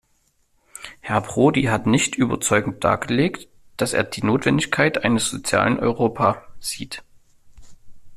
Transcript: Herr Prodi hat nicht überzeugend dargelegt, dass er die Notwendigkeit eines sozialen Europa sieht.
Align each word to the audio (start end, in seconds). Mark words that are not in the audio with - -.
Herr 0.99 1.21
Prodi 1.21 1.65
hat 1.65 1.85
nicht 1.85 2.15
überzeugend 2.15 2.83
dargelegt, 2.83 3.47
dass 3.77 3.93
er 3.93 4.03
die 4.03 4.25
Notwendigkeit 4.25 5.03
eines 5.03 5.29
sozialen 5.29 5.77
Europa 5.77 6.43
sieht. 6.59 7.03